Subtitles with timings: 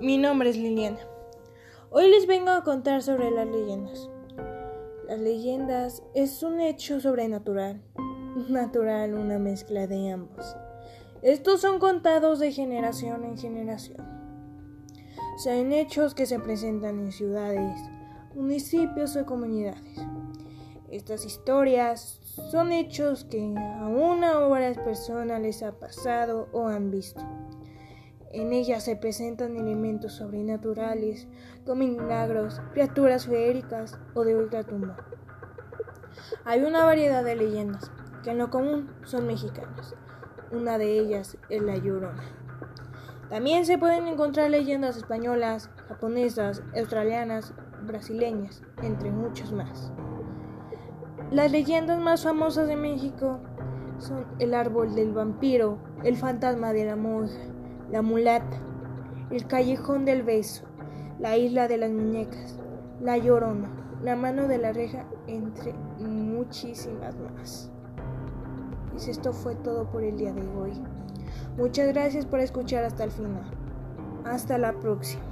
[0.00, 0.98] mi nombre es Liliana.
[1.90, 4.10] Hoy les vengo a contar sobre las leyendas.
[5.06, 7.80] Las leyendas es un hecho sobrenatural,
[8.48, 10.56] natural, una mezcla de ambos.
[11.22, 13.98] Estos son contados de generación en generación.
[15.38, 17.80] Son hechos que se presentan en ciudades,
[18.34, 19.96] municipios o comunidades.
[20.90, 22.20] Estas historias
[22.50, 27.22] son hechos que a una o varias personas les ha pasado o han visto.
[28.34, 31.28] En ellas se presentan elementos sobrenaturales,
[31.64, 34.96] como milagros, criaturas feéricas o de ultratumba.
[36.44, 37.92] Hay una variedad de leyendas,
[38.24, 39.94] que en lo común son mexicanas.
[40.50, 42.24] Una de ellas es la Llorona.
[43.30, 47.54] También se pueden encontrar leyendas españolas, japonesas, australianas,
[47.86, 49.92] brasileñas, entre muchos más.
[51.30, 53.38] Las leyendas más famosas de México
[53.98, 57.38] son el árbol del vampiro, el fantasma de la monja,
[57.94, 58.56] la mulata,
[59.30, 60.64] el callejón del beso,
[61.20, 62.58] la isla de las muñecas,
[63.00, 63.70] la llorona,
[64.02, 67.70] la mano de la reja, entre muchísimas más.
[68.86, 70.72] Y pues esto fue todo por el día de hoy.
[71.56, 73.48] Muchas gracias por escuchar hasta el final.
[74.24, 75.22] Hasta la próxima.